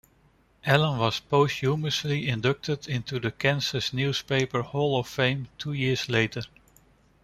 [0.65, 6.41] Allen was posthumously inducted into the Kansas Newspaper Hall of Fame two years later.